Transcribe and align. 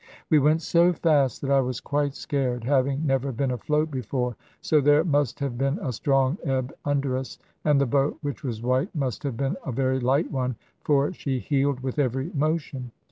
We 0.31 0.39
went 0.39 0.63
so 0.63 0.93
fast 0.93 1.41
that 1.43 1.51
I 1.51 1.61
was 1.61 1.79
quite 1.79 2.15
scared, 2.15 2.63
having 2.63 3.05
never 3.05 3.31
been 3.31 3.51
afloat 3.51 3.91
before, 3.91 4.35
so 4.59 4.81
there 4.81 5.03
must 5.03 5.39
have 5.41 5.59
been 5.59 5.77
a 5.79 5.93
strong 5.93 6.39
ebb 6.43 6.73
under 6.83 7.15
us. 7.15 7.37
And 7.63 7.79
the 7.79 7.85
boat, 7.85 8.17
which 8.21 8.43
was 8.43 8.63
white, 8.63 8.95
must 8.95 9.21
have 9.21 9.37
been 9.37 9.57
a 9.63 9.71
very 9.71 9.99
light 9.99 10.31
one, 10.31 10.55
for 10.83 11.13
she 11.13 11.37
heeled 11.37 11.81
with 11.81 11.99
every 11.99 12.31
motion. 12.33 12.91